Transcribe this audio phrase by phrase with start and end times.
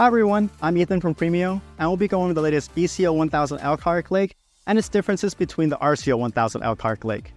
[0.00, 3.58] Hi everyone, I'm Ethan from Premio, and we'll be going over the latest BCO 1000
[3.58, 4.36] Elkhart Lake
[4.68, 7.32] and its differences between the RCO 1000 Elkhart Lake.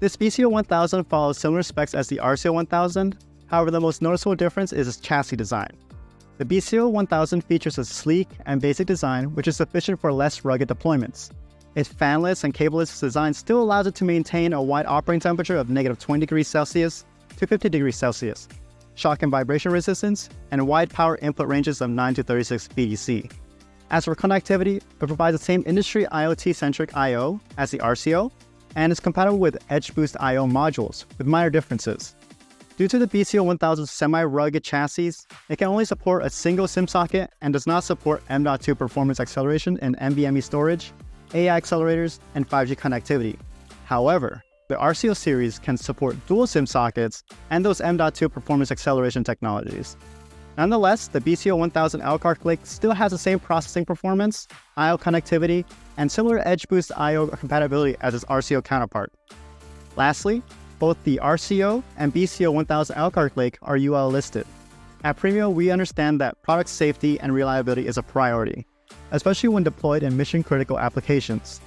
[0.00, 3.16] This BCO 1000 follows similar specs as the RCO 1000,
[3.46, 5.70] however the most noticeable difference is its chassis design.
[6.38, 10.68] The BCO 1000 features a sleek and basic design which is sufficient for less rugged
[10.68, 11.30] deployments.
[11.76, 15.70] Its fanless and cableless design still allows it to maintain a wide operating temperature of
[15.70, 17.04] negative 20 degrees Celsius
[17.36, 18.48] to 50 degrees Celsius,
[19.00, 23.32] shock and vibration resistance, and wide power input ranges of 9 to 36 VDC.
[23.90, 27.40] As for connectivity, it provides the same industry IoT-centric I.O.
[27.58, 28.30] as the RCO,
[28.76, 30.46] and is compatible with EdgeBoost I.O.
[30.46, 32.14] modules, with minor differences.
[32.76, 35.12] Due to the BCO 1000 semi-rugged chassis,
[35.48, 39.78] it can only support a single SIM socket and does not support M.2 performance acceleration
[39.82, 40.92] and NVMe storage,
[41.34, 43.36] AI accelerators, and 5G connectivity.
[43.84, 49.96] However, the RCO series can support dual SIM sockets and those M.2 performance acceleration technologies.
[50.56, 54.96] Nonetheless, the BCO 1000 Elkhart Lake still has the same processing performance, I.O.
[54.96, 55.64] connectivity,
[55.96, 57.26] and similar EdgeBoost I.O.
[57.26, 59.12] compatibility as its RCO counterpart.
[59.96, 60.40] Lastly,
[60.78, 64.46] both the RCO and BCO 1000 Elkhart Lake are UL listed.
[65.02, 68.64] At Premio, we understand that product safety and reliability is a priority,
[69.10, 71.60] especially when deployed in mission critical applications.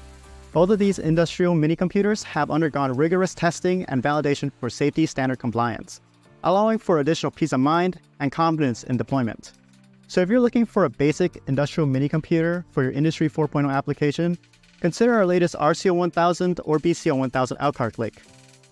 [0.54, 5.40] Both of these industrial mini computers have undergone rigorous testing and validation for safety standard
[5.40, 6.00] compliance,
[6.44, 9.54] allowing for additional peace of mind and confidence in deployment.
[10.08, 14.38] So if you're looking for a basic industrial mini computer for your Industry 4.0 application,
[14.80, 18.22] consider our latest RCO 1000 or BCO 1000 Elkhart Lake.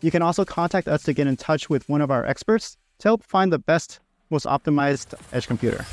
[0.02, 3.08] You can also contact us to get in touch with one of our experts to
[3.08, 5.84] help find the best, most optimized edge computer.